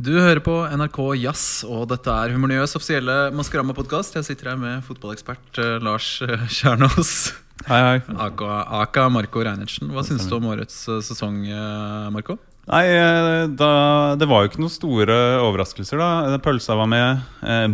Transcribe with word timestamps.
Du 0.00 0.14
hører 0.16 0.40
på 0.40 0.54
NRK 0.72 0.98
Jazz, 1.20 1.42
og 1.68 1.84
dette 1.90 2.08
er 2.10 2.32
Humorniøs 2.32 2.72
offisielle 2.78 3.16
Maskorama-podkast. 3.36 4.16
Jeg 4.16 4.24
sitter 4.30 4.52
her 4.52 4.56
med 4.60 4.80
fotballekspert 4.86 5.60
eh, 5.60 5.74
Lars 5.84 6.14
eh, 6.24 6.46
Kjernås. 6.48 7.10
Hei, 7.68 7.80
hei. 7.84 7.98
Aka, 8.24 8.62
aka 8.80 9.04
Marco 9.12 9.42
Reinertsen. 9.44 9.92
Hva 9.92 10.02
syns 10.06 10.24
du 10.30 10.32
om 10.38 10.48
årets 10.50 10.78
eh, 10.88 11.02
sesong, 11.04 11.44
Marco? 12.14 12.38
Nei, 12.72 12.86
da, 13.58 13.68
det 14.16 14.26
var 14.30 14.44
jo 14.44 14.52
ikke 14.52 14.62
noen 14.62 14.72
store 14.72 15.18
overraskelser, 15.42 16.00
da. 16.00 16.40
Pølsa 16.42 16.76
var 16.78 16.88
med. 16.88 17.22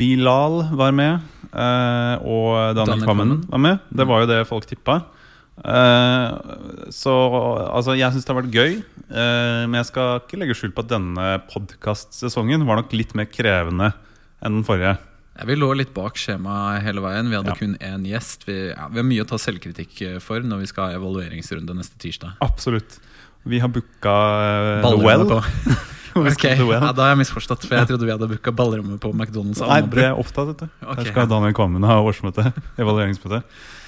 Bilal 0.00 0.62
var 0.76 0.94
med. 0.96 1.30
Og 1.52 2.50
Daniel 2.74 2.80
Daniel 2.80 3.04
Kvammen. 3.06 3.34
var 3.52 3.60
med. 3.60 3.82
Det 3.92 4.06
var 4.08 4.24
jo 4.24 4.30
det 4.32 4.38
folk 4.48 4.66
tippa. 4.68 5.02
Eh, 5.60 6.88
så 6.94 7.12
altså, 7.68 7.94
jeg 7.98 8.14
syns 8.14 8.24
det 8.26 8.32
har 8.34 8.40
vært 8.42 8.54
gøy. 8.56 8.72
eh, 9.10 9.60
men 9.66 9.76
jeg 9.80 9.90
skal 9.90 10.20
ikke 10.22 10.40
legge 10.40 10.56
skjul 10.56 10.72
på 10.76 10.84
at 10.86 10.92
denne 10.94 11.26
podkastsesongen 11.52 12.64
var 12.68 12.80
nok 12.80 12.94
litt 12.96 13.14
mer 13.18 13.28
krevende 13.30 13.92
enn 14.40 14.60
den 14.60 14.64
forrige. 14.66 14.96
Ja, 15.38 15.44
vi 15.48 15.54
lå 15.56 15.70
litt 15.76 15.92
bak 15.96 16.16
skjemaet 16.20 16.82
hele 16.84 17.00
veien. 17.04 17.28
Vi 17.30 17.36
hadde 17.38 17.52
Ja. 17.54 17.56
kun 17.60 17.76
én 17.80 18.04
gjest. 18.08 18.44
Vi, 18.48 18.56
ja, 18.72 18.88
vi 18.88 19.00
har 19.00 19.06
mye 19.08 19.22
å 19.24 19.28
ta 19.28 19.36
selvkritikk 19.40 20.02
eh, 20.02 20.18
for 20.20 20.40
når 20.40 20.64
vi 20.64 20.66
skal 20.72 20.90
ha 20.90 20.98
evalueringsrunde 20.98 21.76
neste 21.76 21.96
tirsdag. 22.00 22.36
Absolutt. 22.44 22.98
Vi 23.48 23.58
har 23.58 23.68
booka 23.72 24.16
uh, 24.84 24.98
Well. 25.00 25.40
Ok, 26.18 26.44
ja, 26.44 26.92
Da 26.92 27.04
har 27.04 27.12
jeg 27.14 27.20
misforstått, 27.22 27.66
for 27.68 27.78
jeg 27.78 27.90
trodde 27.90 28.06
vi 28.08 28.12
hadde 28.14 28.28
booka 28.30 28.52
ballrommet 28.56 29.00
på 29.02 29.12
McDonald's. 29.14 29.62
Nei, 29.62 29.80
det 29.92 30.06
er 30.08 30.18
opptatt, 30.18 30.52
vet 30.52 30.64
du. 30.64 30.68
Okay. 30.82 31.02
Her 31.04 31.10
skal 31.12 31.28
Daniel 31.30 31.56
Kvammen 31.56 31.86
ha 31.86 32.00
årsmøte. 32.02 32.50
Evalueringsmøte. 32.82 33.42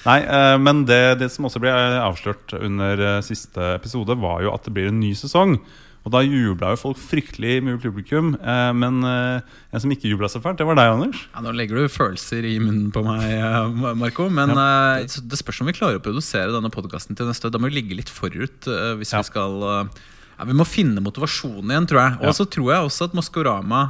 Nei, 0.07 0.19
eh, 0.23 0.57
men 0.63 0.83
det, 0.89 1.01
det 1.21 1.31
som 1.33 1.47
også 1.49 1.61
ble 1.63 1.71
avslørt 2.03 2.55
under 2.59 2.99
eh, 3.17 3.23
siste 3.25 3.73
episode, 3.77 4.15
var 4.19 4.43
jo 4.45 4.53
at 4.55 4.67
det 4.67 4.75
blir 4.75 4.91
en 4.91 5.01
ny 5.03 5.13
sesong. 5.19 5.57
Og 6.03 6.11
da 6.11 6.19
jubla 6.19 6.73
jo 6.73 6.79
folk 6.81 6.97
fryktelig 6.99 7.61
mye 7.63 7.79
publikum. 7.79 8.33
Eh, 8.35 8.71
men 8.75 8.97
eh, 9.07 9.53
en 9.71 9.83
som 9.83 9.91
ikke 9.93 10.09
jubla 10.11 10.27
så 10.31 10.41
fælt, 10.43 10.59
det 10.59 10.67
var 10.67 10.75
deg, 10.79 10.91
Anders. 10.97 11.21
Ja, 11.31 11.43
nå 11.45 11.53
legger 11.55 11.79
du 11.79 11.91
følelser 11.91 12.43
i 12.47 12.57
munnen 12.59 12.89
på 12.91 13.05
meg, 13.07 13.23
eh, 13.37 13.93
Marco. 13.99 14.27
Men 14.27 14.51
ja. 14.51 15.03
det 15.03 15.39
spørs 15.39 15.61
om 15.63 15.71
vi 15.71 15.77
klarer 15.77 16.01
å 16.01 16.03
produsere 16.03 16.51
denne 16.51 16.71
podkasten 16.73 17.15
til 17.19 17.31
neste. 17.31 17.51
Da 17.53 17.61
må 17.61 17.71
vi 17.71 17.79
ligge 17.79 17.99
litt 17.99 18.11
forut 18.11 18.67
eh, 18.67 18.97
hvis 18.99 19.15
Ja. 19.15 19.23
vi 19.23 19.31
skal 19.31 19.63
eh, 19.69 20.03
ja, 20.37 20.45
Vi 20.49 20.53
må 20.57 20.65
finne 20.67 21.01
motivasjonen 21.03 21.71
igjen, 21.71 21.87
tror 21.89 22.01
jeg. 22.03 22.17
Og 22.27 22.33
så 22.37 22.45
tror 22.49 22.71
jeg 22.73 22.87
også 22.89 23.05
at 23.09 23.13
Maskorama 23.17 23.81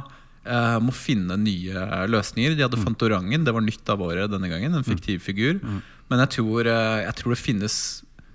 eh, 0.44 0.78
må 0.84 0.92
finne 0.92 1.36
nye 1.40 1.72
eh, 1.74 2.06
løsninger. 2.12 2.56
De 2.56 2.62
hadde 2.66 2.76
Mm. 2.80 2.84
Fantorangen, 2.88 3.44
det 3.44 3.54
var 3.54 3.60
nytt 3.64 3.88
av 3.88 4.02
året 4.02 4.30
denne 4.30 4.48
gangen. 4.52 4.74
En 4.74 4.84
fiktiv 4.84 5.20
figur. 5.24 5.60
Mm. 5.62 5.82
Men 6.10 6.18
jeg 6.26 6.30
tror, 6.38 6.66
eh, 6.66 7.04
jeg 7.06 7.14
tror 7.20 7.34
det 7.34 7.40
finnes 7.40 7.76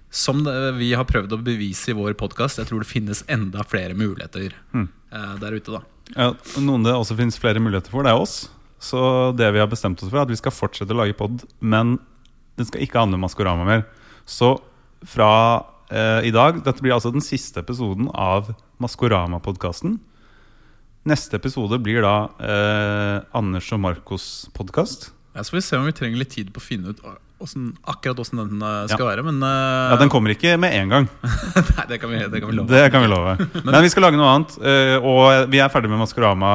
som 0.10 0.44
det, 0.44 0.56
vi 0.80 0.94
har 0.98 1.06
prøvd 1.06 1.36
å 1.36 1.44
bevise 1.46 1.92
i 1.92 1.94
vår 1.94 2.16
podkast, 2.18 2.58
jeg 2.58 2.66
tror 2.66 2.80
det 2.82 2.90
finnes 2.90 3.24
enda 3.30 3.62
flere 3.64 3.94
muligheter 3.94 4.54
Mm. 4.74 4.88
eh, 5.14 5.36
der 5.38 5.52
ute. 5.54 5.72
da 5.72 5.82
Ja, 6.18 6.34
noen 6.58 6.84
det 6.84 6.94
også 6.98 7.16
finnes 7.16 7.38
flere 7.38 7.60
muligheter 7.62 7.92
for, 7.92 8.02
det 8.02 8.10
er 8.10 8.18
oss. 8.18 8.50
Så 8.82 9.36
det 9.38 9.52
vi 9.54 9.60
har 9.60 9.68
bestemt 9.68 10.02
oss 10.02 10.10
for, 10.10 10.18
er 10.18 10.22
at 10.26 10.30
vi 10.34 10.36
skal 10.40 10.52
fortsette 10.52 10.90
å 10.90 10.98
lage 10.98 11.14
pod, 11.16 11.44
men 11.62 12.00
den 12.58 12.66
skal 12.66 12.82
ikke 12.82 12.98
handle 12.98 13.20
om 13.20 13.22
Maskorama 13.28 13.66
mer. 13.68 13.86
Så 14.26 14.58
fra 15.06 15.62
eh, 15.92 16.28
i 16.30 16.32
dag 16.36 16.62
Dette 16.66 16.82
blir 16.84 16.96
altså 16.96 17.12
den 17.14 17.24
siste 17.26 17.62
episoden 17.64 18.10
av 18.14 18.54
Maskorama-podkasten. 18.84 19.98
Neste 21.10 21.40
episode 21.40 21.80
blir 21.82 22.04
da 22.06 22.16
eh, 22.44 23.16
Anders 23.38 23.70
og 23.76 23.82
Marcos 23.82 24.50
podkast. 24.58 25.10
Ja, 25.36 25.44
så 25.46 25.54
får 25.54 25.60
vi 25.62 25.66
se 25.70 25.78
om 25.80 25.88
vi 25.88 25.96
trenger 25.96 26.20
litt 26.20 26.34
tid 26.36 26.50
på 26.54 26.60
å 26.60 26.66
finne 26.66 26.92
ut 26.92 27.00
hvordan, 27.40 27.70
akkurat 27.88 28.20
åssen 28.20 28.42
den 28.42 28.58
skal 28.60 28.90
skal 28.92 29.08
være. 29.08 29.24
Men 29.30 29.38
uh... 29.46 29.94
Ja, 29.94 30.00
Den 30.02 30.12
kommer 30.12 30.34
ikke 30.34 30.58
med 30.60 30.74
en 30.76 30.92
gang. 30.92 31.08
Nei, 31.78 31.86
det 31.88 32.00
kan 32.02 32.12
vi, 32.12 32.20
det 32.20 32.42
kan 32.42 32.52
vi 32.52 32.58
love. 32.58 32.68
Det 32.74 32.82
kan 32.92 33.06
vi 33.06 33.12
love. 33.14 33.38
Men 33.66 33.78
vi 33.86 33.92
skal 33.94 34.04
lage 34.10 34.20
noe 34.20 34.34
annet. 34.34 34.58
eh, 34.60 34.98
Og 35.00 35.48
vi 35.54 35.62
er 35.64 35.72
ferdig 35.72 35.92
med 35.94 36.02
Maskorama, 36.02 36.52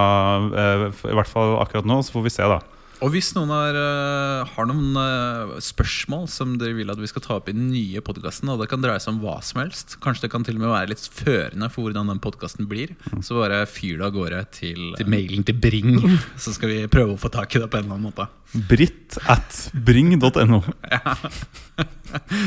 eh, 0.52 0.84
i 1.08 1.16
hvert 1.16 1.30
fall 1.30 1.56
akkurat 1.62 1.88
nå. 1.88 2.02
Så 2.04 2.12
får 2.18 2.26
vi 2.28 2.34
se, 2.36 2.44
da. 2.52 2.60
Og 3.04 3.10
hvis 3.12 3.34
noen 3.36 3.50
har, 3.52 3.76
eh, 3.76 4.50
har 4.54 4.68
noen 4.70 4.96
eh, 4.96 5.50
spørsmål 5.60 6.24
som 6.32 6.54
dere 6.60 6.76
vil 6.78 6.88
at 6.88 7.00
vi 7.00 7.08
skal 7.10 7.24
ta 7.24 7.34
opp 7.36 7.50
i 7.50 7.54
den 7.56 7.66
nye 7.68 8.00
podkasten, 8.04 8.48
og 8.48 8.62
det 8.62 8.70
kan 8.70 8.80
dreie 8.80 9.02
seg 9.02 9.12
om 9.12 9.18
hva 9.20 9.34
som 9.44 9.60
helst, 9.60 9.98
kanskje 10.00 10.24
det 10.24 10.30
kan 10.32 10.46
til 10.46 10.56
og 10.56 10.62
med 10.62 10.72
være 10.72 10.92
litt 10.94 11.04
førende 11.04 11.68
for 11.72 11.84
hvordan 11.84 12.08
den 12.08 12.22
podkasten 12.24 12.68
blir, 12.70 12.94
så 13.20 13.36
bare 13.42 13.60
fyr 13.68 14.00
det 14.00 14.08
av 14.08 14.14
gårde 14.16 14.40
til, 14.56 14.94
til 14.96 15.10
mailen 15.12 15.44
til 15.44 15.58
Bring, 15.60 15.98
så 16.46 16.54
skal 16.56 16.72
vi 16.72 16.78
prøve 16.88 17.18
å 17.18 17.20
få 17.20 17.28
tak 17.34 17.52
i 17.52 17.60
det 17.60 17.68
på 17.68 17.80
en 17.82 17.84
eller 17.84 17.98
annen 17.98 18.08
måte. 18.08 18.28
Britt 18.72 19.18
at 19.28 19.60
bring.no. 19.74 20.62
Ja. 20.94 21.16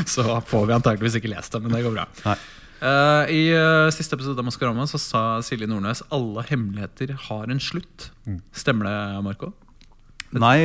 Så 0.08 0.24
får 0.48 0.62
vi 0.64 0.74
antakeligvis 0.74 1.18
ikke 1.20 1.30
lest 1.30 1.54
det, 1.54 1.62
men 1.62 1.76
det 1.76 1.84
går 1.84 1.94
bra. 1.94 2.08
Nei. 2.24 2.38
Uh, 2.78 3.26
I 3.34 3.40
uh, 3.58 3.90
siste 3.90 4.14
episode 4.14 4.38
av 4.38 4.46
Maskorama 4.46 4.86
så 4.88 5.00
sa 5.02 5.22
Silje 5.44 5.66
Nordnes 5.68 6.04
alle 6.14 6.46
hemmeligheter 6.50 7.14
har 7.28 7.50
en 7.50 7.62
slutt. 7.62 8.10
Stemmer 8.56 8.88
det, 8.88 8.98
Marco? 9.26 9.52
Nei, 10.44 10.56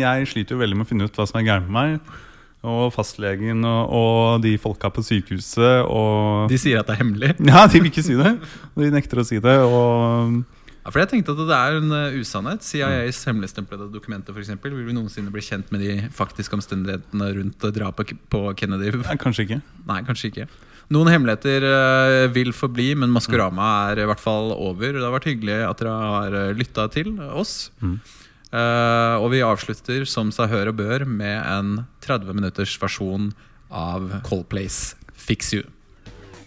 jeg 0.00 0.28
sliter 0.30 0.54
jo 0.54 0.60
veldig 0.62 0.76
med 0.78 0.86
å 0.86 0.90
finne 0.90 1.06
ut 1.08 1.16
hva 1.18 1.26
som 1.26 1.40
er 1.40 1.48
gærent 1.48 1.70
med 1.70 1.76
meg. 1.76 2.18
Og 2.60 2.90
fastlegen 2.92 3.64
og, 3.64 3.92
og 3.96 4.42
de 4.44 4.50
folka 4.60 4.90
på 4.92 5.00
sykehuset 5.00 5.86
og 5.88 6.50
De 6.52 6.58
sier 6.60 6.76
at 6.82 6.90
det 6.90 6.98
er 6.98 7.00
hemmelig. 7.00 7.30
Ja, 7.48 7.62
de 7.64 7.80
vil 7.80 7.88
ikke 7.88 8.04
si 8.04 8.16
det. 8.18 8.34
De 8.76 8.90
nekter 8.92 9.22
å 9.22 9.24
si 9.24 9.38
det. 9.40 9.54
Og 9.64 10.42
Ja, 10.84 10.92
for 10.92 11.00
jeg 11.00 11.08
tenkte 11.14 11.32
at 11.32 11.40
det 11.48 11.56
er 11.56 11.78
en 11.80 11.94
eh, 11.96 12.18
usannhet. 12.20 12.60
CIAs 12.64 13.22
hemmeligstemplede 13.28 13.88
dokumenter 13.94 14.36
for 14.36 14.44
eksempel, 14.44 14.76
Vil 14.76 14.90
vi 14.90 14.96
noensinne 14.96 15.32
bli 15.32 15.40
kjent 15.44 15.72
med 15.72 15.80
de 15.86 15.96
faktiske 16.12 16.52
omstendighetene 16.58 17.30
rundt 17.38 17.64
eh, 17.64 17.72
drapet 17.80 18.12
på 18.32 18.44
Kennedy? 18.60 18.92
nei, 19.06 19.16
kanskje 19.20 19.48
ikke. 19.48 19.60
Nei, 19.88 20.00
kanskje 20.04 20.30
ikke. 20.34 20.48
Noen 20.92 21.08
hemmeligheter 21.14 21.64
eh, 21.64 22.28
vil 22.34 22.52
forbli, 22.52 22.90
men 22.98 23.12
Maskorama 23.14 23.72
er 23.94 24.02
i 24.04 24.08
hvert 24.10 24.20
fall 24.20 24.52
over. 24.52 24.98
Det 24.98 25.06
har 25.06 25.16
vært 25.16 25.32
hyggelig 25.32 25.60
at 25.64 25.80
dere 25.80 25.96
har 26.12 26.40
lytta 26.60 26.90
til 26.92 27.14
oss. 27.30 27.70
Mm. 27.80 28.00
Eh, 28.50 29.16
og 29.22 29.30
vi 29.30 29.44
avslutter 29.46 30.06
som 30.10 30.32
seg 30.34 30.50
hør 30.50 30.72
og 30.72 30.80
bør 30.80 31.06
med 31.06 31.38
en 31.38 31.84
30 32.02 32.34
minutters 32.34 32.74
versjon 32.82 33.30
av 33.70 34.10
Coldplays 34.26 34.96
Fix 35.14 35.54
You. 35.54 35.62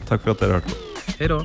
Takk 0.09 0.25
for 0.25 0.35
at 0.35 0.43
dere 0.43 0.59
hørte 0.59 0.73
på. 0.73 0.81
Hei 1.19 1.31
då. 1.31 1.39